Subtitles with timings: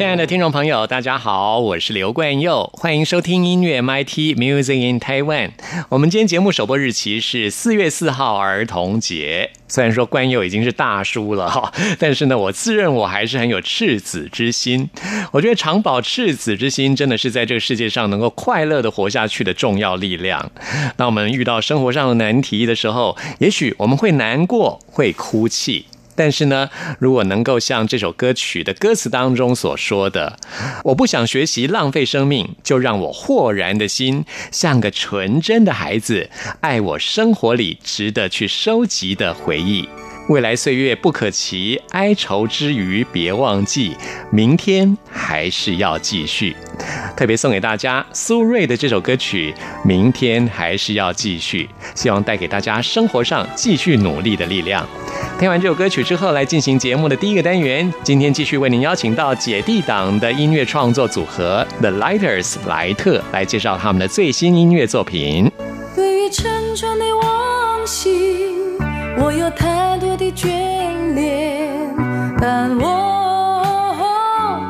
[0.00, 5.50] 亲爱的听众朋友，大家好，我是刘冠佑，欢迎收听音乐 MIT Music in Taiwan。
[5.90, 9.50] 我们今天节目首播日期是四月四号儿童节。
[9.68, 14.88] 虽然说冠佑已经是大叔了哈，但是呢，我自认我还是很有赤子之心。
[15.32, 20.50] 我觉得长保赤子之心，真的是在这个世界上能够快乐的活下去的重要力量。
[20.96, 25.84] 当我们遇到生活上的难题的时候，也许我们会难过，会哭泣。
[26.20, 26.68] 但是呢，
[26.98, 30.36] 如果能够像这首歌曲的歌词当中所说的，
[30.84, 36.28] 我不想学习浪费生命，就让我豁然的心像个纯真的孩子，
[36.60, 39.88] 爱我生活里值得去收集的回忆。
[40.28, 43.96] 未来岁月不可期，哀愁之余别忘记，
[44.30, 46.54] 明天还是要继续。
[47.16, 49.54] 特别送给大家苏芮的这首歌曲
[49.88, 54.86] 《明天还是要继续》，希望带给大家生活上继续努力的力量。
[55.38, 57.92] 听完这首歌曲之后，来进行节目的第一个单元。
[58.02, 65.50] 今天继续为您邀请到姐弟党的音乐创作组合 The Lighters 莱特来介绍他们的最新音乐作品。
[65.96, 68.38] 对于沉重的往昔。
[69.22, 71.94] 我有太多的眷恋，
[72.40, 73.62] 但我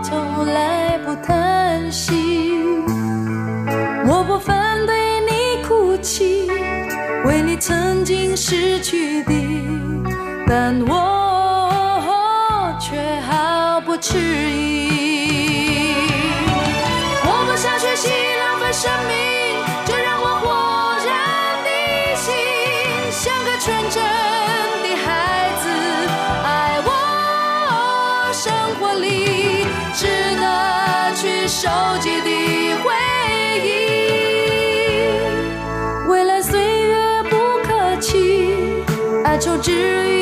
[0.02, 2.12] 从来不叹息。
[4.08, 6.48] 我不反对你哭泣，
[7.24, 9.32] 为你曾经失去的，
[10.52, 15.94] 但我却毫不迟疑。
[17.22, 18.08] 我不想学习
[18.40, 19.14] 浪费生命，
[19.86, 20.50] 就让我火
[21.06, 21.08] 热
[21.62, 21.70] 的
[22.16, 22.34] 心
[23.12, 24.02] 像个纯真
[24.82, 25.06] 的孩
[25.62, 25.64] 子，
[26.42, 26.88] 爱我
[28.32, 28.50] 生
[28.80, 29.06] 活里
[29.94, 32.28] 值得去收集的
[32.82, 32.90] 回
[33.62, 33.68] 忆。
[36.08, 38.82] 未来岁月不可期，
[39.24, 39.70] 哀愁之
[40.08, 40.19] 余。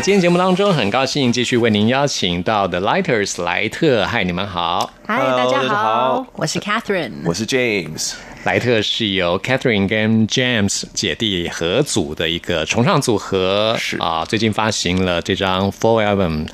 [0.00, 4.06] 在今天节目当中，很高兴继续为您邀请到的 Lighters 莱特。
[4.06, 4.90] 嗨，你们好！
[5.06, 8.14] 嗨，大家好，我是 Catherine，我是 James。
[8.44, 16.48] 莱特是由 Catherine 跟 James 姐弟合组的一个重唱组合，是啊，最近发行了这张 Full Album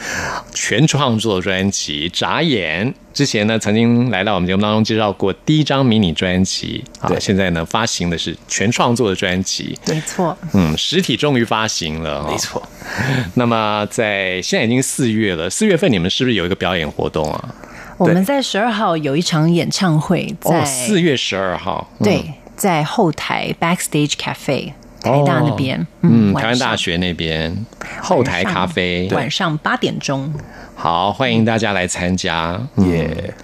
[0.53, 2.91] 全创作专辑《眨眼》。
[3.15, 12.37] 之前呢，曾经来到我们节目当中介绍过第一张迷你专辑啊，现在呢发行的是全创作的专辑，没错，嗯，实体终于发行了、哦，没。
[12.37, 12.61] 错。
[13.35, 17.55] 那么在现在已经四月了，四月份你们是不是有一个表演活动啊？
[17.99, 27.57] 我们在十二号有一场演唱会，在哦，四月十二号，嗯对，在后台 Backstage Cafe 台大那边，嗯，台湾大学那边
[28.03, 30.33] 后台咖啡，晚上八点钟。
[30.75, 32.61] 好，欢迎大家来参加。
[32.77, 33.35] 嗯耶、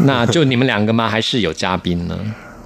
[0.00, 1.08] 那就你们两个吗？
[1.08, 2.18] 还是有嘉宾呢？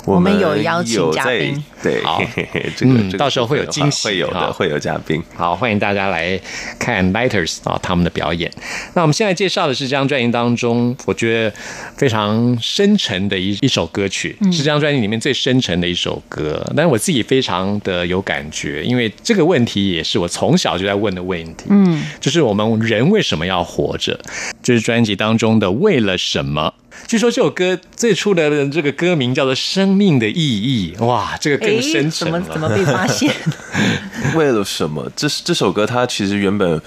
[0.06, 5.22] 我们有邀请嘉宾对好，嘿 嘿这个、嗯到时候会有惊喜哈会有的，会有嘉宾。
[5.34, 6.38] 好，欢迎大家来
[6.78, 8.50] 看 Lighters 啊他们的表演。
[8.94, 11.56] 那我们现在介绍的是这张专辑当中，我觉得
[11.96, 16.64] 非常深沉的一一首歌曲，是这张专辑里面最深沉的一首歌。
[16.76, 21.66] 但是我自己非常的有感觉，因为这个问题也是我从小就在问的问题。
[21.70, 24.18] 嗯，就是我们人为什么要活着？
[24.62, 26.74] 就是专辑当中的为了什么。
[27.06, 32.40] 据说这首歌最初的这个歌名叫做《生命的意义》，哇，这个更深沉了。
[32.40, 33.32] 怎么怎么被发现？
[34.34, 35.10] 为了什么？
[35.14, 36.80] 这这首歌它其实原本，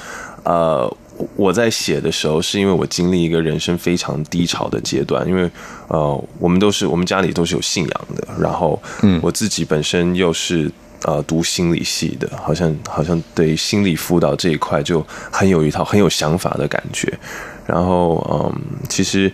[0.44, 0.92] 呃，
[1.36, 5.50] 我在写的时候，是因为我经历一个人生非常低潮的阶段，因为
[5.88, 10.72] 呃，我们都是我们家里都是有信仰的，然后，嗯，我自己本身又是。
[11.04, 17.08] 呃，读心理系的，好像好像对心理辅导这一块就很有一套很有想法的感觉。
[17.68, 19.32] 然后，嗯，其实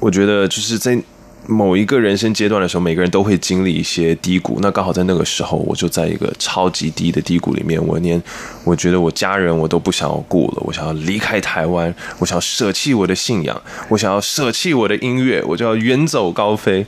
[0.00, 1.00] 我觉得就是在
[1.46, 4.58] 某一个人生阶段的时候，每个人都会经历一些低谷。
[4.62, 8.22] 那刚好在那个时候，我就在一个超级低的低谷里面，我连
[8.64, 16.86] 我觉得我家人我都不想要顾了，我想要离开台湾，我想要舍弃我的信仰，我想要舍弃我的音乐，我就要远走高飞。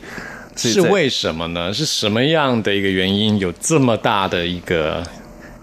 [0.55, 1.73] 是为什么呢？
[1.73, 5.03] 是什么样的一个原因有这么大的一个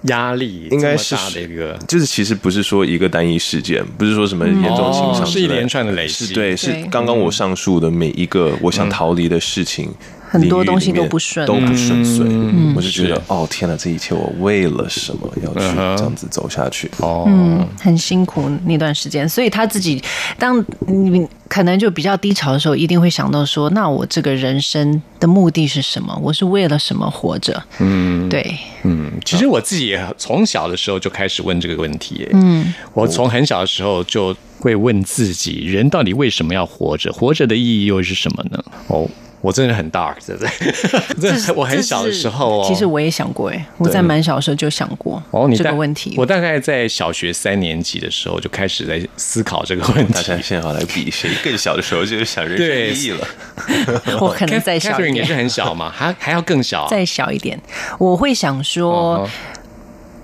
[0.03, 0.67] 压力？
[0.71, 9.89] 应该是这么大的一个就是其实不是说一个单一事件，不是说什么严重情伤之类的、哦是一连串的累积是对，是刚刚我上述的每一个我想逃离的事情。
[10.31, 12.23] 很多东西都不顺都不顺遂。
[12.29, 16.89] 嗯我就觉得，哦天哪，这一切我为了什么要去这样子走下去？
[16.99, 20.01] 哦，嗯，很辛苦那段时间，所以他自己
[20.37, 26.17] 当你可能就比较低潮的时候，一定会想到说，那我这个人生的目的是什么？
[26.21, 27.61] 我是为了什么活着？
[27.79, 32.27] 嗯，对，嗯，其实我自己也从小的时候就开始问这个问题。
[32.33, 37.11] 嗯，我从很小的时候就会问自己，人到底为什么要活着？
[37.11, 38.63] 活着的意义又是什么呢？
[38.87, 39.09] 哦。
[39.41, 40.49] 我真的很 dark，对不对？
[41.21, 46.15] 这这我很小的时候、哦，其实我也想过，哎，我在蛮小的时候就想过哦，你这大个问题。
[46.17, 50.13] 我大概在小学三年级的时候就开始在思考这个问题。
[50.13, 53.27] 大家现在好来比谁更小的时候就是想人生对意义了。
[54.19, 56.87] 我可能再小一也是，很小嘛，还还要更小、啊。
[56.89, 57.59] 再小一点，
[57.97, 59.29] 我会想说，哦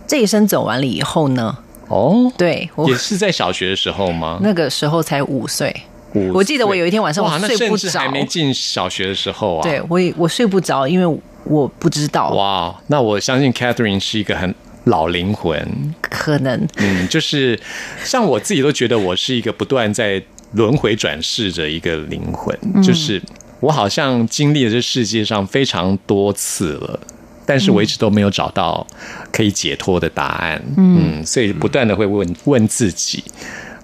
[0.08, 1.58] 这一生走完了以后呢？
[1.88, 4.40] 哦，对我也是在小学的时候吗？
[4.42, 5.76] 那个时候才五岁，
[6.16, 8.00] 五我记得我有一天晚上我睡不着。
[8.00, 9.64] 还没进小学的时候啊。
[9.64, 16.68] 对我也我睡不着，因为我不知道，哇，那我相信 Catherine 是一个很老灵魂，可能。
[16.78, 17.60] 嗯，就是
[18.04, 20.22] 像我自己都觉得我是一个不断在
[20.54, 22.82] 轮回转世的一个灵魂，嗯。
[22.82, 23.22] 就是
[23.60, 27.00] 我好像经历了这世界上非常多次了。
[27.48, 28.84] 但是我一直都没有找到
[29.32, 33.24] 可以解脱的答案，嗯，所以不断的会问问自己。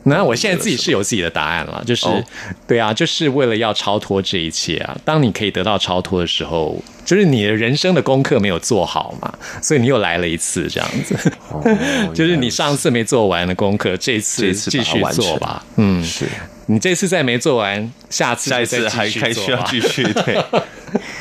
[0.04, 2.24] 那我现在自己是有自己的答案了，就是、哦
[2.68, 4.98] 对啊，就是为了要超脱这一切啊。
[5.06, 9.32] 当你可以得到超脱的时候，就是你的人生的功课没有做好嘛，
[9.62, 11.16] 所以你又来了一次这样子。
[11.50, 11.62] 哦
[12.16, 15.64] 就是你上次没做完的功课，这这次继续做吧。
[15.76, 16.26] 嗯，是
[16.68, 20.42] 你这次再没做完，下次下一次就再继续还还需要继续对，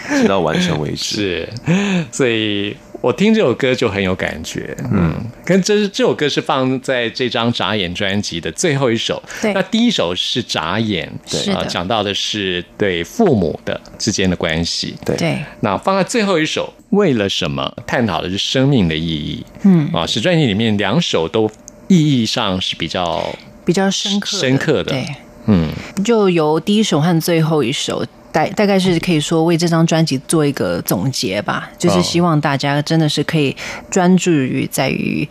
[0.23, 1.49] 直到完成为止。
[1.67, 4.77] 是，所以我听这首歌就很有感觉。
[4.93, 5.15] 嗯，
[5.45, 9.23] 跟这这首歌是放在这张《眨眼》专辑的最后一首。
[9.41, 11.11] 对那第一首是《眨眼》，
[11.45, 14.95] 是的啊，讲到的是对父母的之间的关系。
[15.05, 17.75] 对对那放在最后一首，为了什么？
[17.87, 19.45] 探讨的是生命的意义。
[19.63, 21.51] 嗯啊，是专辑里面两首都
[21.89, 25.07] 意义上是比较比较深刻深刻的对，
[25.47, 25.71] 嗯
[26.05, 28.05] 就由第一首和最后一首。
[28.33, 33.57] 大大概是可以说为这张专辑做一个总结吧，就是希望大家真的是可以
[33.91, 35.29] 专注于在于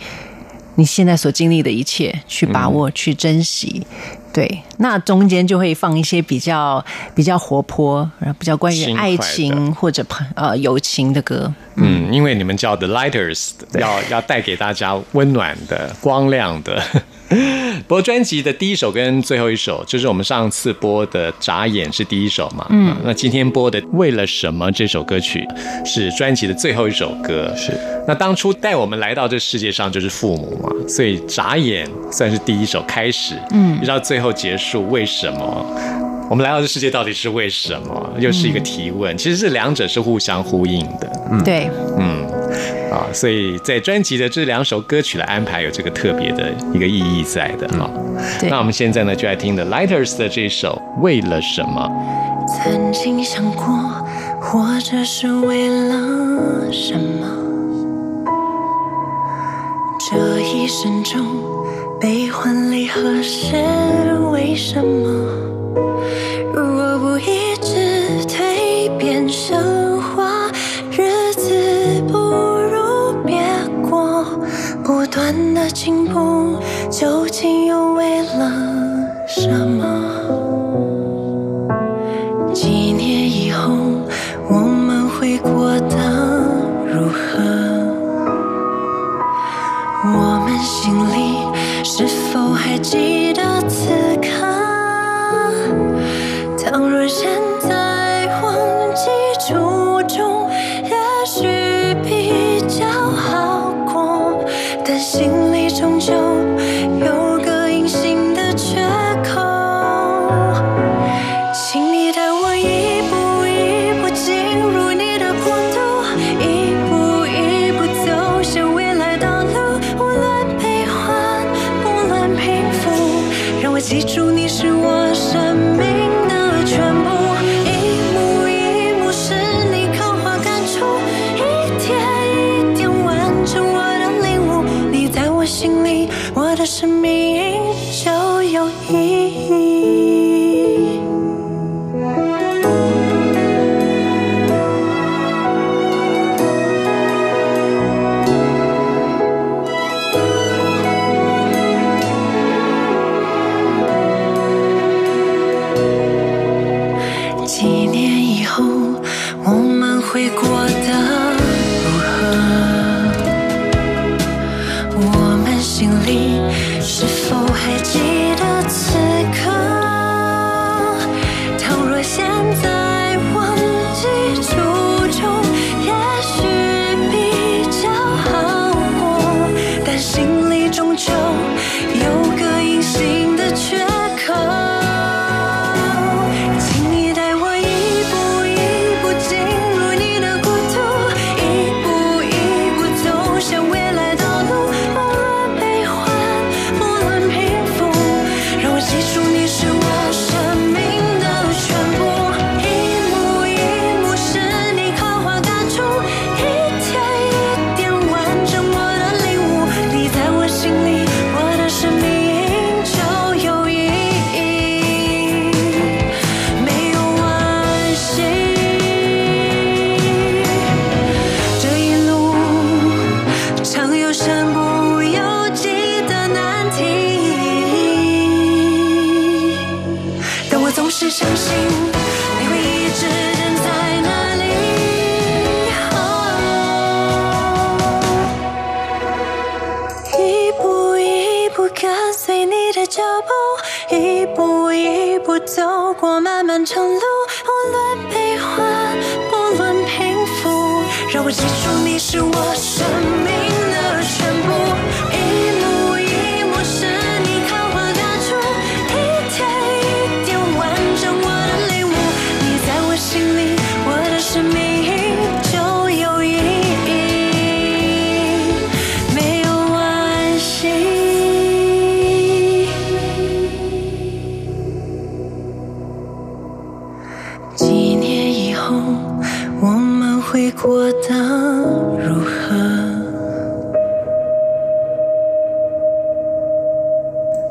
[0.75, 3.86] 你现在所经历的一切，去把握、去珍惜，
[4.31, 6.83] 对，那中间就会放一些比较
[7.15, 11.51] 比较活泼，然后比较关于爱情或者朋呃友情的歌。
[11.75, 16.81] 嗯，因为你们叫 The Lighters，要要带给大家温暖的、光亮的。
[17.88, 22.65] 不过专辑的第一首跟最后一首，就是我们上次播的《眨眼》是第一首嘛？
[22.69, 25.48] 嗯，那今天播的《为了什么》这首歌曲
[25.86, 27.53] 是专辑的最后一首歌。
[27.55, 27.71] 是，
[28.07, 35.65] 那当初带我们来到这世界上就是父母嘛，所以《眨眼》算是第一首开始，嗯，一直到最后结束，为什么？
[36.29, 38.09] 我们来到这世界到底是为什么？
[38.19, 39.17] 又是一个提问。
[39.17, 41.11] 其实这两者是互相呼应的。
[41.31, 42.23] 嗯对，嗯，
[42.91, 47.89] 啊，所以在专辑的这两首歌曲的安排有这个特别的一个意义在的哈。
[48.39, 51.89] 对那我们现在呢就来听 The Lighters 的这首《为了什么》。
[52.63, 53.65] 曾经想过，
[54.41, 57.27] 活着是为了什么？
[60.11, 61.23] 这一生中，
[62.00, 63.58] 悲欢离合是
[64.32, 65.10] 为什么？
[66.53, 70.50] 如果不一直蜕变升华，
[70.91, 73.44] 日子不如别
[73.82, 74.24] 过。
[74.82, 76.58] 不断的进步，
[76.89, 78.50] 究竟又为了
[79.27, 80.18] 什么？
[92.96, 93.28] energy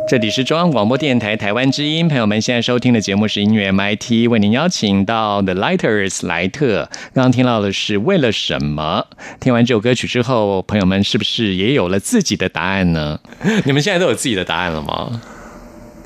[0.09, 6.88] 这里是中央广播电台台湾之音，朋友们现在收听的节目是音乐 MIT，为您邀请到 The Lighters 莱特。
[7.12, 9.07] 刚刚听到的是为了什么？
[9.38, 13.21] 听完这首歌曲之后，朋友们是不是也有了自己的答案呢？
[13.67, 15.21] 你们现在都有自己的答案了吗？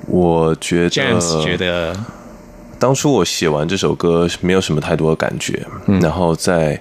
[0.08, 1.96] 我觉得 James 觉得
[2.80, 6.76] 当初我写完这首歌没有什么太多的感觉，嗯然后在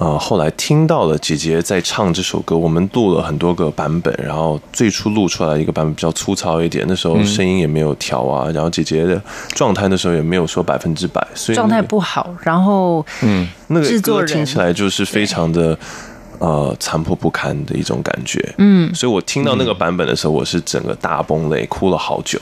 [0.00, 15.76] 呃后来听到了姐姐在唱这首歌，我们录了很多个版本，然后最初录出来一个版本比较粗糙一点，那时候声音也没有调啊，然后姐姐的状态那时候也没有说百分之百，所以状态不好，然后嗯，那个制作听起来就是非常的
[16.38, 22.38] 呃残破不堪的一种感觉，嗯，所以我听到那个版本的时候，我是整个大崩泪，哭了好久。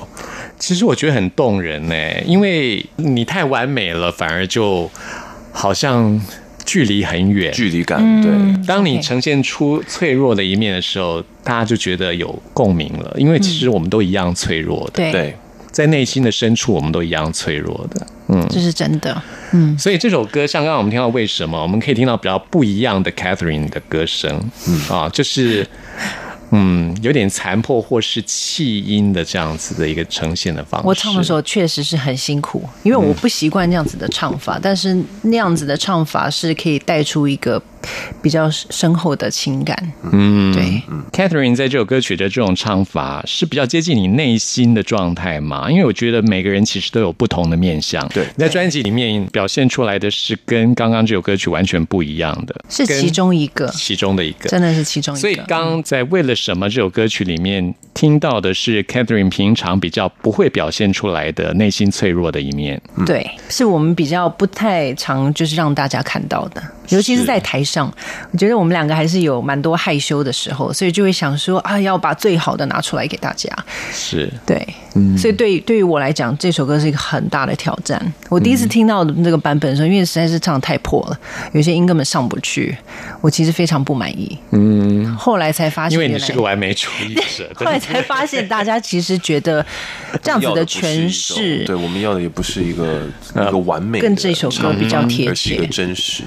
[0.59, 1.95] 其实我觉得很动人呢，
[2.27, 4.91] 因为你太完美了，反而就
[5.53, 6.21] 好像
[6.67, 7.51] 距离很远。
[7.53, 15.37] 距离感，嗯对，当你呈现出脆弱的一面的时候，大家就觉得有共鸣了，因为其实我们都一样脆弱的，对，对，
[15.71, 18.07] 在内心的深处，我们都一样脆弱的。
[18.29, 19.23] 嗯，这是真的。
[19.53, 19.79] 嗯。
[19.79, 24.81] 所以这首歌像刚刚我们听到为什么，我们可以听到比较不一样的 Catherine 的歌声，嗯。
[24.89, 25.65] 啊，就是
[26.51, 30.87] 嗯有点残破或是弃音的这样子的一个呈现的方式。
[30.87, 37.61] 我唱的时候确实是很辛苦，因为我不习惯那样子的唱法，但是那样子的唱法是可以带出一个
[38.23, 39.77] 比较深厚的情感。
[40.13, 45.71] 嗯，对，Catherine 在这首歌曲的这种唱法是比较接近你内心的状态嘛？
[45.71, 48.07] 因为我觉得每个人其实都有不同的面相。
[48.09, 54.49] 对你在专辑里面表现出来的是跟刚刚这首歌曲完全不一样的，是其中一个，其中的一个。
[54.49, 55.21] 真的是其中一个。
[55.21, 62.81] 所以刚刚在《为了什么》这首歌曲里面听到的是 Catherine 平常比较不会表现出来的内心脆弱的一面。
[63.05, 73.51] 对，是我们比较不太常就是让大家看到的，尤其是在台上，我觉得我们两个还是有蛮多害羞的时候，所以就会想说啊，要把最好的拿出来给大家。
[73.93, 78.01] 是，对，嗯所以对对于我来讲，这首歌是一个很大的挑战。
[78.29, 81.19] 我第一次听到这个版本的时候，因为实在是唱得太破了，
[81.53, 82.77] 有些音根本上不去，
[83.21, 84.39] 我其实非常不满意。
[84.51, 89.65] 嗯，后来才发现因为，你是个完美主义者， 后来才发现大家其实觉得
[90.23, 95.69] 这样子的诠释对，我们要的也不是一个一个完美的跟这首歌比较贴而是一个切。
[95.69, 96.23] 真实。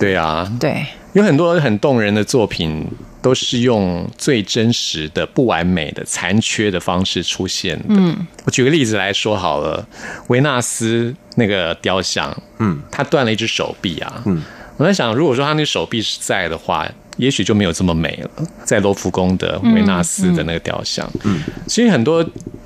[0.00, 2.84] 对啊，对，有很多很动人的作品，
[3.22, 7.84] 都是用最真实的、不完美的、残缺的方式出现的。
[7.90, 9.86] 嗯，我举个例子来说好了，
[10.28, 14.42] 维纳斯那个雕像，嗯，他断了一只手臂啊，嗯，
[14.78, 16.90] 我在想，如果说他那手臂是在的话。
[17.20, 18.30] 也许就没有这么美了，
[18.64, 22.24] 在罗浮宫的维纳斯的那个雕像，嗯，其实很多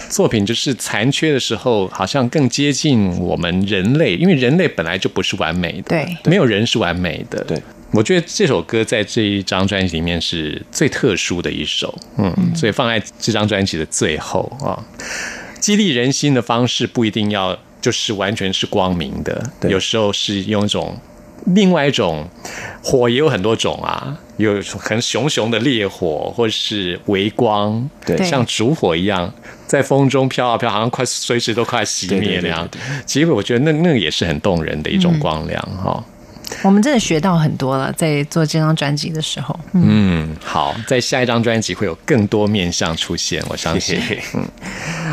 [0.09, 6.16] 作品就是残缺的时候，好像更接近我们人类，因为人类本来就不是完美的，对。
[6.24, 7.61] 没有人是完美的，对。
[7.90, 14.78] 我觉得这首歌在这一张专辑里面是最特殊的一首，嗯，所以放在这张专辑的最后啊，
[15.61, 20.98] 激励人心的方式不一定要就是完全是光明的，有时候是用一种
[21.47, 22.27] 另外一种
[22.83, 29.33] 火也有很多种啊，有很熊熊的烈火，或是微光，对对像烛火一样
[29.66, 32.68] 在风中飘啊飘，好像快随时都快熄灭那样。
[33.05, 36.03] 其实我觉得那那个也是很动人的一种光亮哈。
[36.62, 39.59] 我们真的学到很多了，在做这张专辑的时候。
[39.72, 44.00] 嗯，好，在下一张专辑会有更多面向出现，我相信。
[44.35, 44.46] 嗯，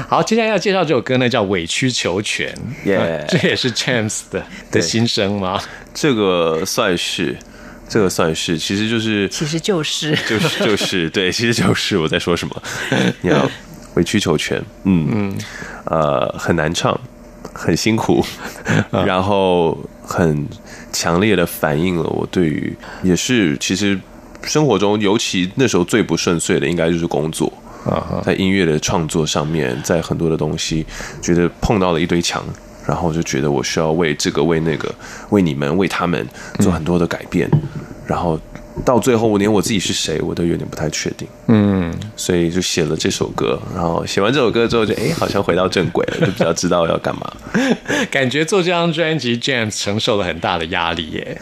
[0.07, 2.53] 好，接下来要介绍这首歌呢，叫《委曲求全》
[2.91, 5.61] 呃 这也是 James 的的对心声吗？
[5.93, 7.35] 这个算是，
[7.89, 10.15] 这个算是，其实就是其实就是。
[10.27, 12.63] 就是就是对，其实就是我在说什么，
[13.21, 13.49] 你要
[13.95, 15.07] 委曲求全，嗯。
[15.11, 15.37] 嗯，
[15.85, 16.97] 呃，很难唱，
[17.53, 18.23] 很辛苦，
[18.91, 20.47] 然后很
[20.91, 23.99] 强烈的反映了我对于也是其实
[24.43, 27.51] 生活中，尤其那时候最不顺遂的，应该就是工作。
[27.83, 30.85] 啊在音乐的创作上面，在很多的东西，
[31.19, 32.43] 觉得碰到了一堆墙，
[32.85, 34.93] 然后就觉得我需要为这个、为那个、
[35.31, 36.23] 为你们、为他们
[36.59, 37.49] 做很多的改变，
[38.05, 38.39] 然后
[38.85, 43.59] 到最后，我连我自己是谁，我都有点不太确定，嗯，所以就写了这首歌。
[43.75, 47.29] 然后写完这首歌之后就，哎，好像回到正轨了，就比较知道要干嘛。
[48.09, 51.37] 感觉做这张专辑，James 承受了很大的压力耶。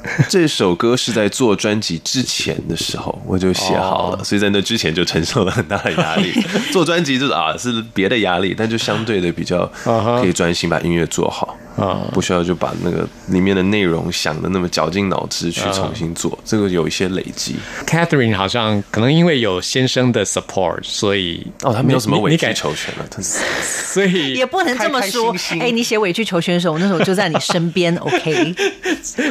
[0.30, 6.32] 这首歌是在做专辑之前的时候我就写好了，哦所以在那之前就承受了很大的压力。
[6.72, 17.56] 做专辑就是啊是别的压力，但就相对的比较可以专心把音乐做好啊不需要就把那个里面的内容想的那么绞尽脑汁去重新做，这个有一些累积。
[17.86, 28.54] Catherine 好像可能因为有先生的 support，所以哦，他没有什么委曲求全了， 所以 也不能这么说哎，你写委曲求全的时候，我那时候就在你身边， OK，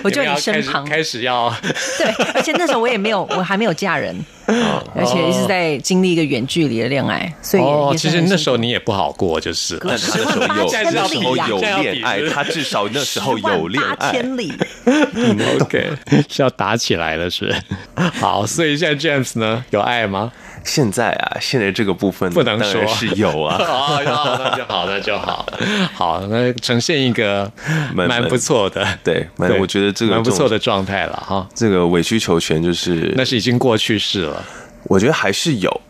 [0.03, 0.83] 我就在你身旁。
[0.83, 1.55] 开始开始要
[1.99, 4.15] 对，而且那时候我也没有，我还没有嫁人，
[4.95, 14.11] 而且一直在经历一个远距离的恋爱，所以其实那时候你也不好过，就是但他那时候有十万八那时候千里有恋爱，他至少那时候十万有恋八爱。
[14.11, 14.53] 千里。
[15.61, 15.89] OK
[16.27, 17.53] 是 要打起来了是？
[17.95, 20.31] 好，所以现在 James 呢有爱吗？
[20.63, 23.57] 现在啊，现在这个部分不能说是有啊。
[23.61, 25.45] 哦，那就好，那就好，
[25.93, 27.51] 好，那呈现一个
[27.93, 31.47] 蛮蛮不错的，对，蛮我觉得这个蛮不错的状态了哈。
[31.53, 34.43] 这个委曲求全，就是那是已经过去式了，
[34.83, 35.81] 我觉得还是有。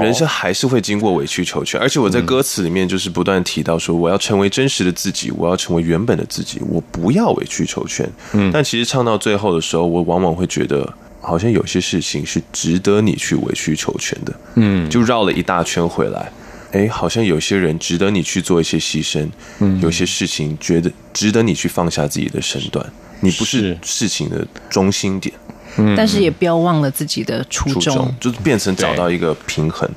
[0.00, 8.08] 人生还是会经过委曲求全，而且我在歌词里面就是不断提到说，我要成为真实的自己，我要成为原本的自己，我不要委曲求全。
[8.32, 10.90] 嗯，但其实唱到最后的时候，我往往会觉得，
[11.22, 14.34] 好像有些事情是值得你去委曲求全的。
[14.56, 16.30] 嗯，就绕了一大圈回来，
[16.72, 19.26] 哎，好像有些人值得你去做一些牺牲，
[19.60, 22.84] 嗯，有些事情觉得值得你去放下自己的身段，
[23.20, 25.34] 你不是是事情的中心点。
[25.78, 28.14] 嗯但是也不要忘了自己的初衷初衷。
[28.20, 29.88] 就是变成找到一个平衡。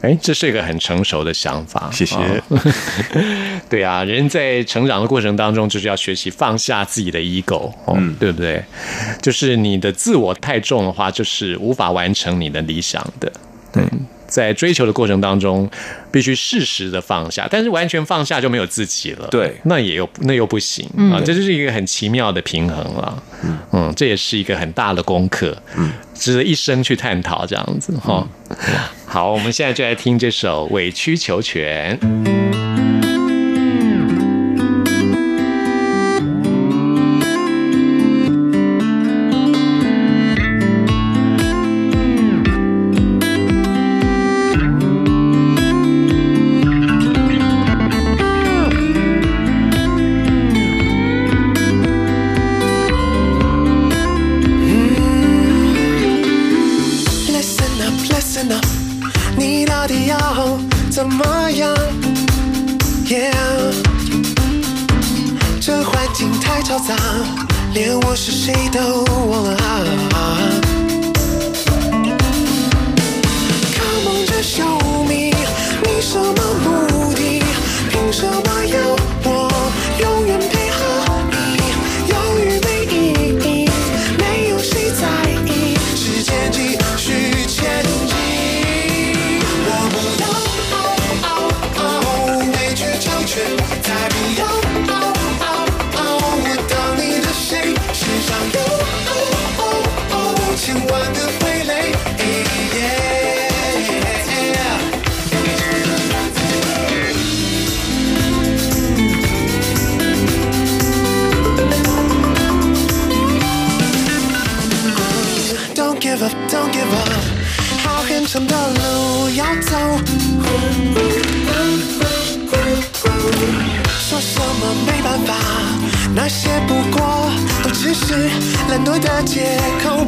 [0.00, 2.16] 哎，这是一个很成熟的想法，谢谢。
[2.16, 2.40] 哦
[3.68, 8.14] 对啊，人在成长的过程当中，就是要学习放下自己的 ego，哦，嗯。
[8.18, 8.64] 对不对？
[9.20, 13.30] 就是你的自我太重的话，就是无法完成你的理想的。
[13.72, 13.82] 对，
[14.28, 15.68] 在追求的过程当中，
[16.12, 19.26] 必须适时的放下，但是完全放下就没有自己了。
[19.28, 23.22] 对那也有那又不行、啊，这就是一个很奇妙的平衡了。
[23.72, 28.26] 嗯这也是一个很大的功课，嗯，值得一生去探讨这样子哈。
[29.06, 31.98] 好，我们现在就来听这首《委曲求全》。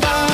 [0.01, 0.30] Bye.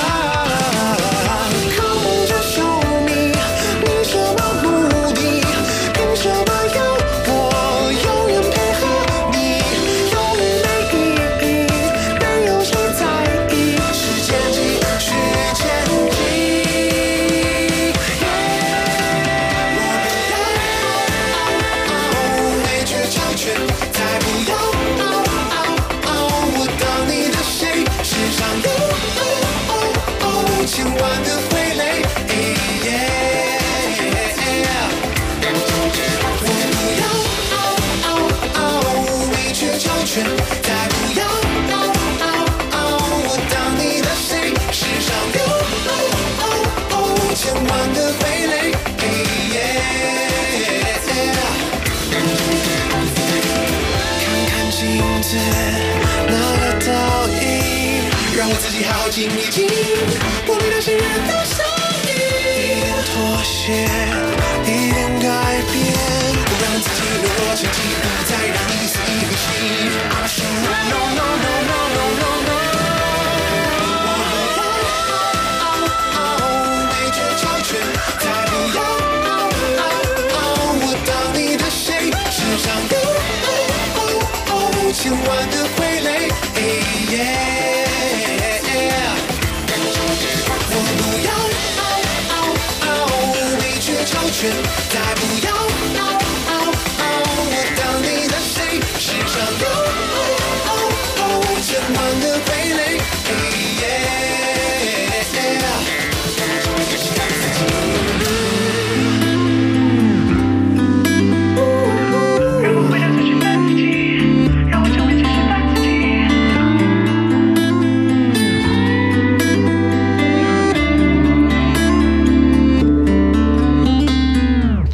[94.36, 94.85] passion.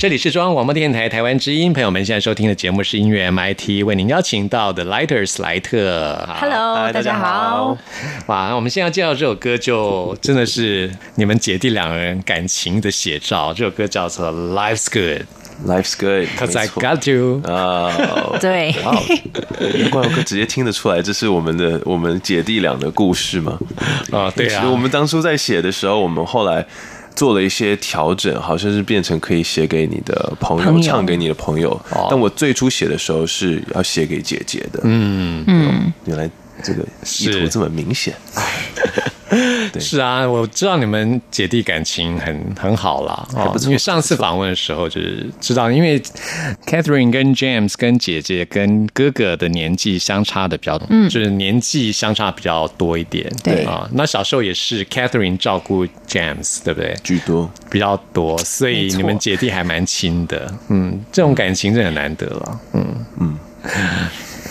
[0.03, 6.21] 这里是中央广播电台台湾之音，朋友们现在收听的节目是音乐 MIT，为您邀请到的 Lighters 莱特。
[6.27, 7.79] 好 Hello，大家好。。
[8.27, 13.55] 哇，我们现在要介绍这首歌，就真的是你们姐弟两人感情的写照。
[13.55, 15.25] 这首歌叫做《Life's Good
[15.65, 17.41] Life's good，Cause I Got You》。
[17.49, 18.73] 啊，对，
[19.89, 23.57] 怪我可直接听得出来，这是我们的我们姐弟俩的故事吗？
[24.11, 26.67] 啊，对啊，我们当初在写的时候，我们后来
[27.15, 31.71] 做了一些调整，好像是变成可以写给你的朋友，朋友唱给你的朋友。
[31.91, 34.81] 哦但我最初写的时候是要写给姐姐的。
[34.85, 36.31] 嗯嗯，原来
[36.63, 38.15] 这个意图是这么明显。
[39.81, 43.27] 是啊，我知道你们姐弟感情很很好啦。
[43.63, 45.99] 因为上次访问的时候就是知道，因为
[46.67, 53.33] Catherine 跟 James 跟姐姐跟哥哥的年纪相差的比较，嗯就是年纪相差比较多一点。
[53.43, 56.95] 对啊，那小时候也是 Catherine 照顾 James，对不对？
[57.03, 60.53] 居多，比较多，所以你们姐弟还蛮亲的。
[60.69, 62.61] 嗯，这种感情真的很难得了。
[62.75, 63.39] 嗯嗯。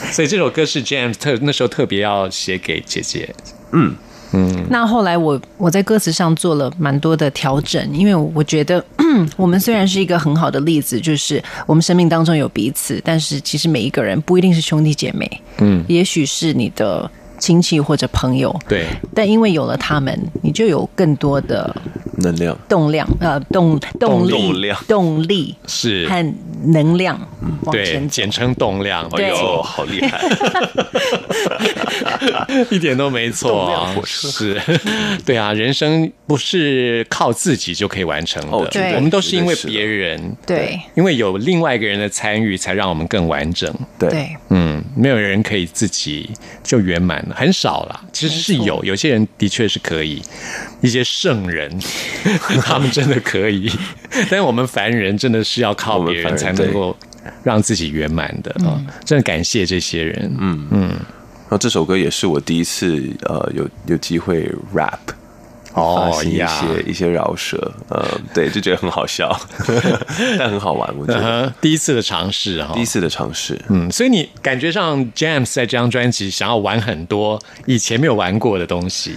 [0.12, 3.34] 所以这首歌是 James 特那时候特别要写给姐姐，
[3.72, 3.96] 嗯。
[4.34, 4.66] 嗯。
[4.70, 8.84] 那后来我我在歌词上做了蛮多的调整，因为我觉得
[9.36, 17.10] 我们虽然是一个很好的例子，就是我们生命当中有彼此，但是其实每一个人不一定是兄弟姐妹，嗯，也许是你的
[17.42, 21.76] 亲戚或者朋友，对，但因为有了他们，你就有更多的
[22.20, 22.56] 能量。
[22.70, 25.56] 动量，呃，动动力、动力。
[25.68, 26.08] 是。
[26.08, 27.20] 和能量
[27.64, 28.30] 往对，简。
[28.30, 29.10] 称动量。
[29.10, 30.22] 对哎呦，好厉害！
[32.70, 33.72] 一点都没错。
[33.72, 34.62] 啊，是，
[35.26, 40.80] 对啊，人生不是靠自己就可以完成的，我们都是因为别人，对。
[40.94, 43.74] 因为有另外一个人的参与，才让我们更完整。
[43.98, 46.30] 对，对，嗯，没有人可以自己
[46.64, 48.04] 就圆满了，很少啦。
[48.12, 50.22] 其实是有，有些人的确是可以，
[50.82, 51.72] 一些圣人
[52.64, 53.72] 他们真的可以，
[54.12, 56.96] 但是我们凡人真的是要靠别人才能够
[57.44, 60.36] 让自己圆满的啊、真的感谢这些人。
[60.40, 65.00] 嗯，然后这首歌也是我第一次呃有有机会 rap。
[65.74, 67.58] 哦一呀些一些饶舌，
[67.90, 69.36] 呃，对，就觉得很好笑，
[70.38, 71.52] 但很好玩，我觉得。
[71.60, 72.74] 第一次的尝试哈。
[72.76, 72.86] 第一。
[72.92, 79.16] 次的尝试，嗯，所以你感觉上 James 在这张专辑想要玩很多以前没有玩过的东西，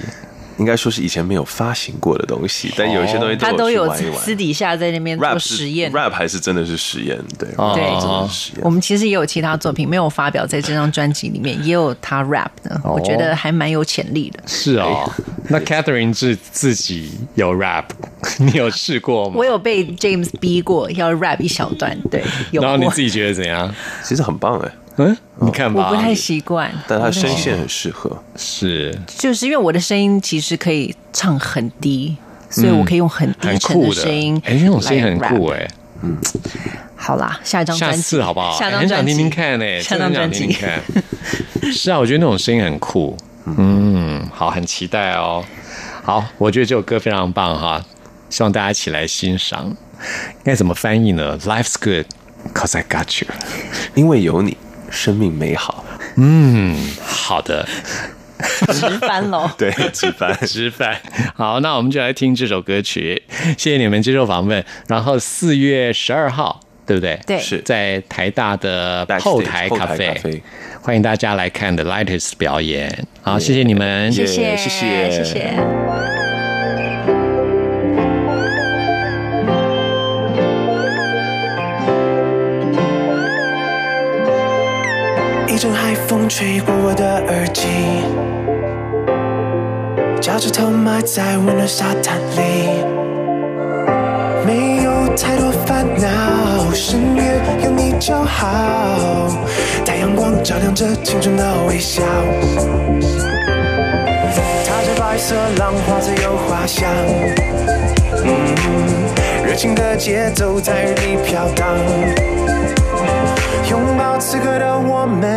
[0.58, 3.84] 应该说是以前没有发行过的东西，但有一些东西他都有。
[4.14, 5.90] 私底下在那边做实验。
[5.92, 8.60] rap 还是真的是实验，对，哦对真的是实验。
[8.64, 14.40] 我们其实也有其他作品 没有发表在这张专辑里面，也有他 rap 的，我觉得还蛮有潜力的。
[14.46, 14.88] 是啊。
[15.48, 17.84] 那 Catherine 是自己有 rap，
[18.38, 19.34] 你有试过吗？
[19.36, 23.00] 我有被 James 逼过要 rap 一小段，对，有然后你自。
[23.00, 23.72] 己觉得怎样？
[24.02, 32.16] 其实很棒哎，嗯，你看吧，我不太习惯，但他声线很适合，是就是因为我的声音其实可以唱很低，
[32.48, 35.68] 所以我可以用很低很沉酷的声音，哎，那种声音很酷哎。
[36.96, 38.58] 好啦，下一张下专辑次好不好？
[38.58, 41.72] 下张很想专辑听听看呢，下真的很想张专辑听听看。
[41.72, 43.16] 是啊，我觉得那种声音很酷。
[43.46, 45.44] 嗯，好，很期待哦。
[46.02, 47.84] 好，我觉得这首歌非常棒哈，
[48.30, 49.66] 希望大家一起来欣赏。
[49.66, 52.06] 应该怎么翻译呢？Life's good,
[52.54, 53.28] cause I got you。
[53.94, 54.56] 因为有你，
[54.94, 55.84] 生命美好。
[56.16, 57.66] 嗯好的，
[58.72, 59.50] 直翻喽。
[59.58, 60.38] 对，吃饭。
[60.46, 60.96] 吃饭。
[61.34, 63.20] 好，那我们就来听这首歌曲。
[63.58, 64.64] 谢谢你们接受访问。
[64.86, 67.18] 然后四月十二号，对不对？
[67.26, 70.42] 对是在台大的后台咖啡台咖啡，
[70.80, 73.06] 欢迎大家来看 The Lighters 表演。
[73.22, 75.83] 好，谢谢你们，谢谢，谢谢谢谢。
[86.14, 87.66] 风吹过我的耳机，
[90.20, 92.84] 脚趾头埋在温暖沙滩里，
[94.46, 99.26] 没有太多烦恼，深夜有你就好。
[99.84, 102.00] 太阳光照亮着青春的微笑，
[104.64, 106.88] 踏着白色浪花自由滑翔，
[108.22, 111.66] 嗯，热情的节奏在日里飘荡。
[114.18, 115.28] 此刻的我们，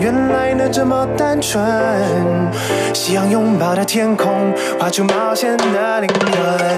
[0.00, 1.60] 原来能这么单纯。
[2.94, 6.76] 夕阳拥抱的天空，画出冒险的灵魂。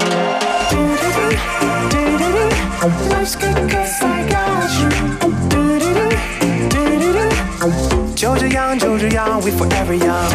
[8.14, 10.28] 就这样，就这样，we forever young。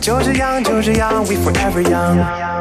[0.00, 2.51] 就这样，就这样，we forever young。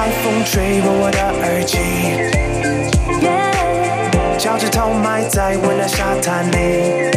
[0.00, 1.76] 海风吹过我的耳机。
[4.38, 7.10] 脚趾头埋在温暖沙滩里。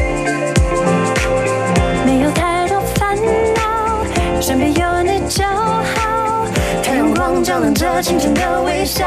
[2.06, 3.15] 没有太多烦
[3.56, 6.46] 恼身边有你就好。
[6.84, 9.06] 太阳光照亮着清晨的微笑。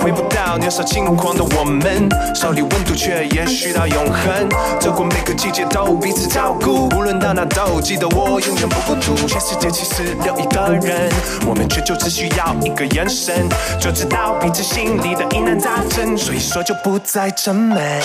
[0.00, 4.48] 回不到年少轻狂的我们，手里温度却延续到永恒。
[4.80, 9.14] 走过每个季节都彼此照顾，无论到哪都记得我永远不孤独。
[9.26, 11.10] 全世界其实留一个人，
[11.46, 13.48] 我们却就只需要一个眼神，
[13.80, 18.00] 就知道彼此心里的疑难杂症，所以说就不再沉闷。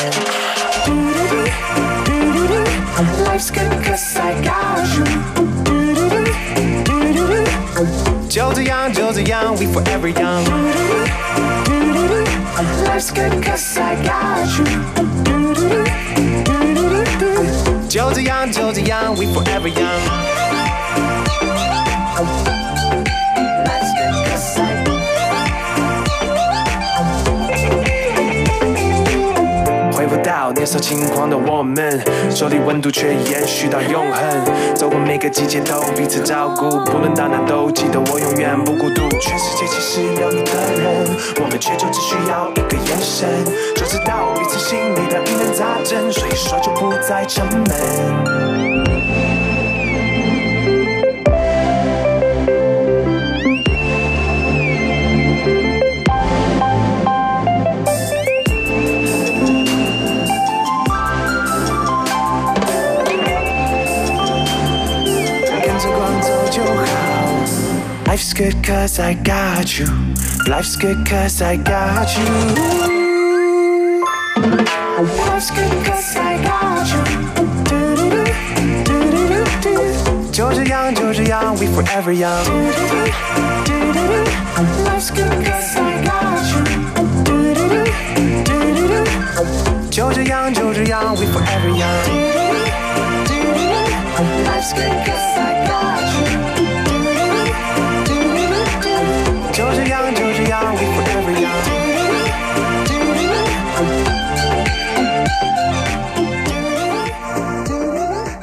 [3.25, 5.05] Life's good cause I got you.
[8.29, 11.52] 就这样，就这样，We forever young。
[12.55, 14.65] Life's good cause I got you.
[17.89, 20.52] Josie young, Josie young, we forever young.
[30.63, 34.73] 年少轻狂的我们，手里温度却延续到永恒。
[34.73, 39.01] 走过每个季节都彼此照顾，不论到哪都记得我永远不孤独。
[39.19, 41.05] 全世界其实有你的人，
[41.43, 43.27] 我们却就只需要一个眼神，
[43.75, 48.72] 就知道彼此心里的疑难杂症，所以说就不再沉闷。
[68.63, 69.85] cause I got you.
[70.47, 72.25] Life's good cause I got you.
[75.17, 77.03] Life's good cause I got you.
[77.69, 78.23] Do do do,
[78.83, 80.31] do do do do.
[80.31, 82.45] Georgia young, Georgia young, we forever young.
[82.45, 83.11] Do do do,
[83.65, 84.83] do do do.
[84.85, 86.63] Life's good cause I got you.
[87.27, 87.83] Do -do -do.
[88.47, 89.89] Do -do -do.
[89.91, 92.03] Georgia young, Georgia young, we forever young.
[92.07, 92.71] Do do do,
[93.27, 93.81] do do do.
[94.47, 96.52] Life's good cause I got you.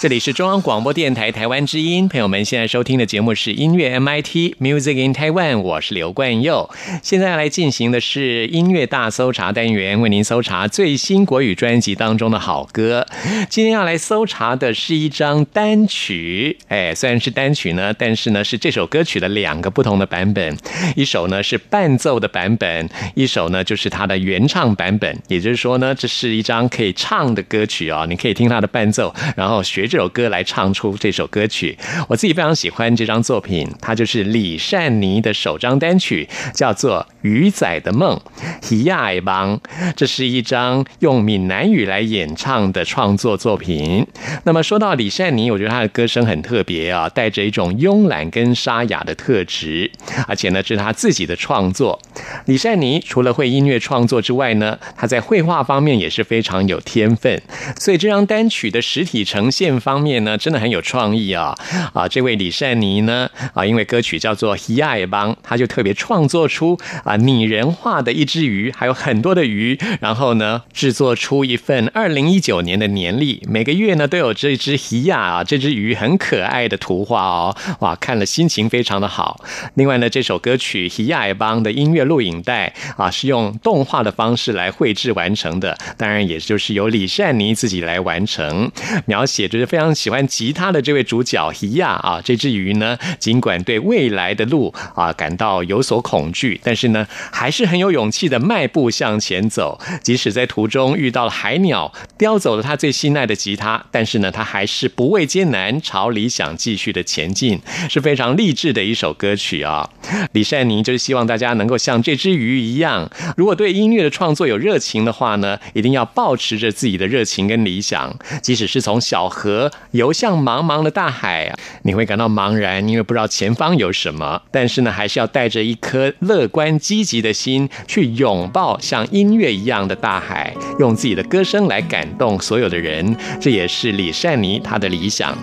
[0.00, 6.70] 这里是中央广播电台台湾之音，朋友们现在收听的节目是音乐 MIT Music in Taiwan，我是刘冠佑。
[7.02, 13.04] 现在来进行的是音乐大搜查单元，为您搜查最新国语专辑当中的好歌。
[13.50, 20.56] 今天要来搜查的是一张单曲，哎，虽然是单曲呢，但是呢是这首歌曲的两个不同的版本，
[20.94, 25.18] 一首呢是伴奏的版本，一首呢就是它的原唱版本。
[25.26, 31.76] 也就是说呢，这是一张可以唱的歌曲啊、你可以听它的伴奏，然后学这首歌来唱出这首歌曲。
[32.08, 38.16] 我自己非常喜欢这张作品，它就是李善妮的首张单曲，叫做《鱼仔的梦》。
[38.60, 39.58] 喜亚爱邦，
[39.96, 44.06] 这是一张用闽南语来演唱的创作作品。
[44.44, 49.90] 那么说到李善妮，我觉得她的歌声很特别啊，带着一种慵懒跟沙哑的特质，
[50.26, 51.98] 而且呢，这是她自己的创作。
[52.46, 57.40] 李善妮除了会音乐创作之外呢，她在绘画方面也是非常有天分，
[57.78, 61.54] 所以这张单曲的实体呈现方面呢，真的很有创意啊！
[61.92, 79.40] 啊，这位李善妮呢，啊，因为歌曲叫做《喜爱帮》，她就特别创作出啊拟人化的一只鱼，还有很多的鱼，然后呢，制作出一份二零一九年的年历，每个月呢都有这只喜亚啊，这只鱼很可爱的图画哦，哇，看了心情非常的好。
[79.74, 88.70] 另外呢，这首歌曲《喜爱帮》的音乐录影带啊，是用动画的方式来绘制完成的，当然也就是由李善妮自己来完成，
[89.06, 107.60] 描写就是非常喜欢吉他的这位主角伊亚啊，这只鱼呢，尽管对未来的路啊感到有所恐惧，但是呢，还是很有勇气的迈步向前走，即使在途中遇到了海鸟叼走了他最心爱的吉他，但是呢，他还是不畏艰难，朝理想继续的前进，
[107.90, 109.90] 是非常励志的一首歌曲啊。
[110.32, 119.57] 李善妮就是希望大家能够像这只鱼一样，如果对音乐的创作有热情的话呢，一定要保持着自己的热情跟理想，即使是从小河
[119.92, 124.40] 游向茫茫的大海啊，你会感到茫然，因为不知道前方有什么。
[124.50, 133.16] 但是呢，还是要带着一颗乐观积极的心去拥抱像音乐一样的大海，用自己的歌声来感动所有的人。
[133.40, 135.36] 这也是李善妮她的理想。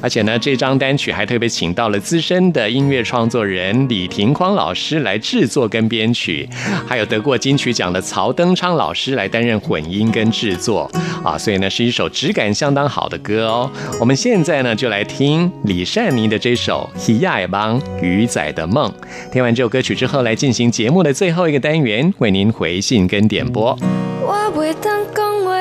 [0.00, 6.48] 而且呢，这张单曲还特别请到了资深的音乐创作人李庭匡老师来制作跟编曲，
[6.86, 10.90] 还有得过金曲奖的曹登昌老师来担任混音跟制作
[11.22, 13.61] 啊，所以呢是一首质感相当好的歌哦。
[14.00, 18.90] 我们现在呢就来听李善妮的这首《喜亚也帮鱼仔的梦》。
[19.32, 23.76] 听完这首歌曲之后，来进行节目的最后一个单元，为您回信跟点播。
[24.24, 25.52] 我袂当讲话，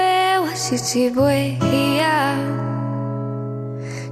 [0.41, 2.37] 我是一尾鱼仔，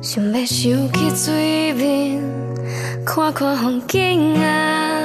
[0.02, 2.22] 想要想去水面
[3.06, 4.98] 看看风景啊。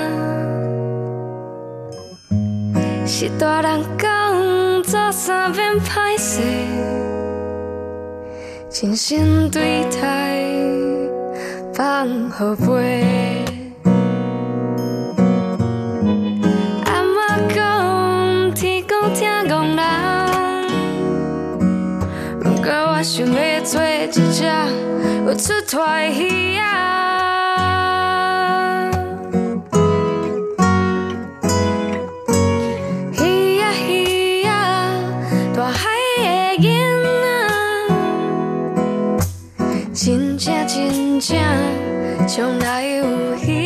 [3.07, 6.41] 是大人讲做啥变歹势，
[8.75, 10.43] 真心对待
[11.73, 13.45] 放后背。
[16.85, 19.81] 阿妈讲，天公听戆人，
[22.41, 24.21] 不过我想要做一只
[25.25, 26.74] 有出头的鱼啊。
[41.15, 43.64] 真正将来有希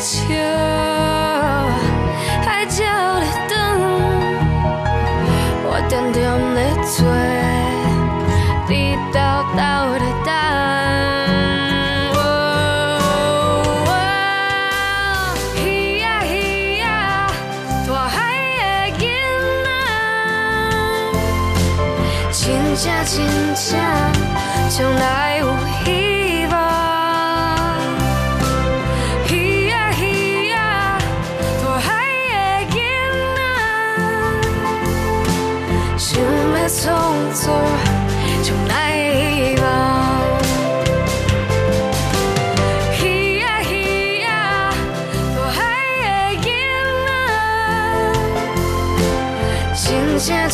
[0.00, 0.49] 海在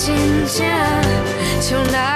[0.06, 0.14] 真
[0.46, 0.64] 正
[1.60, 2.15] 真正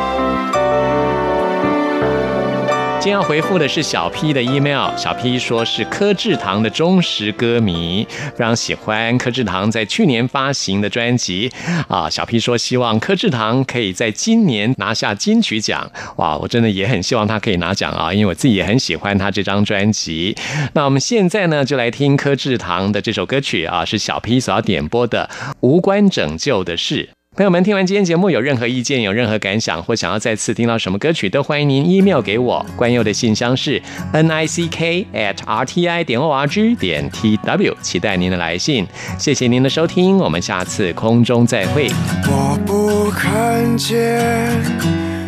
[3.01, 11.51] 今天要回复的是小 P 的 email，小 P 说是柯志堂的忠实歌迷，非常喜欢柯志堂在去年发行的专辑
[11.87, 12.07] 啊。
[12.07, 20.37] 小 P 说希望柯志堂可以在今年拿下金曲奖，哇，我真的也很希望他可以拿奖啊，因为我自己也很喜欢他这张专辑。
[20.73, 25.27] 那我们现在呢，就来听柯志堂的这首歌曲啊，是小 P 所要点播的
[25.61, 27.09] 《无关拯救的事》。
[27.33, 32.65] 朋友们，听完今天节目有任何意见、有任何感想，或想要再次听到什么歌曲，都欢迎您 email 给我。
[32.75, 38.85] 关佑的信箱是 n i c k at r t i 点 o r g 点 t w，期待您的来信。
[39.17, 41.89] 谢谢您的收听，我们下次空中再会。
[42.27, 44.61] 我不看见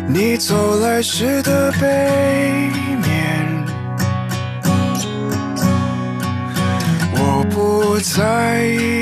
[0.06, 1.86] 你走来时的背
[3.00, 3.64] 面，
[7.14, 8.93] 我不在意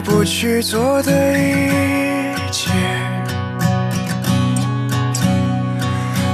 [0.00, 1.68] 不去做的一
[2.50, 2.70] 切，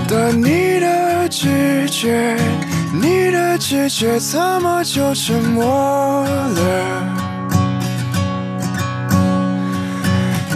[0.08, 2.36] 但你的直觉，
[2.92, 7.06] 你的直觉怎么就沉默了？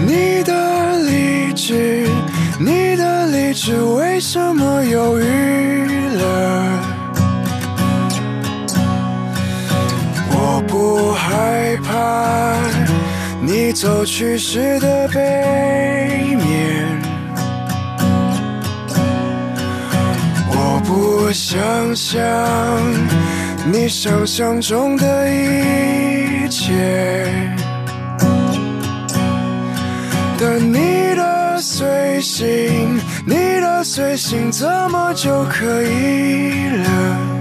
[0.07, 2.09] 你的理智，
[2.59, 6.74] 你的理智为什么犹豫了？
[13.75, 17.03] 走去时的背面，
[20.49, 21.61] 我不想
[21.95, 22.17] 象
[23.73, 26.73] 你想象中的一切。
[30.39, 37.34] 但你的随行，你的随行怎么就可以了？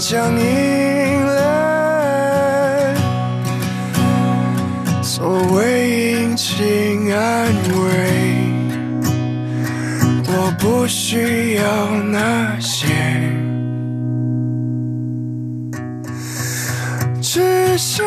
[0.00, 2.94] 什么僵硬了？
[5.02, 7.88] 所谓殷勤安慰，
[10.28, 11.62] 我不需要
[12.12, 12.86] 那些。
[17.20, 18.06] 只想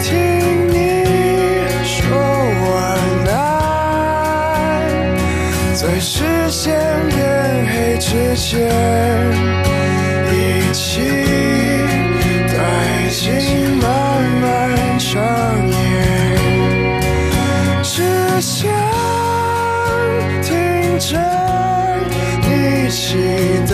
[0.00, 1.04] 听你
[1.84, 1.96] 说
[2.66, 2.68] 晚
[3.36, 3.36] 安，
[5.74, 6.74] 在视线
[7.08, 7.16] 变
[7.72, 8.58] 黑之前，
[21.10, 21.16] 着
[22.42, 23.16] 你祈
[23.66, 23.72] 祷。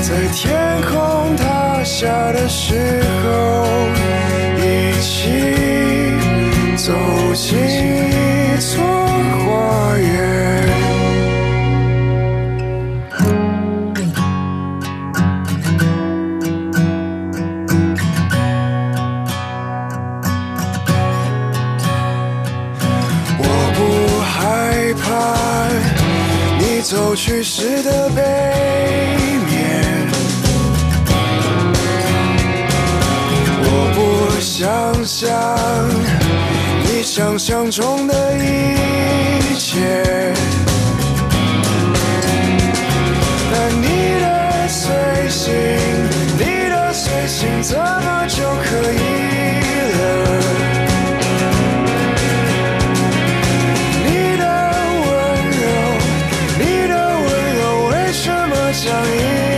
[0.00, 3.28] 在天空塌下的时候，
[4.56, 4.64] 一
[4.98, 5.12] 起
[6.76, 6.94] 走
[7.34, 7.75] 进
[27.82, 28.22] 的背
[29.46, 29.54] 面。
[33.62, 33.98] 我不
[34.40, 35.24] 想象
[36.84, 40.32] 你想象中的一切，
[43.52, 43.84] 但你
[44.20, 44.84] 的随
[45.28, 45.54] 行，
[46.38, 49.15] 你的随行怎么就可以
[58.76, 59.55] 相遇。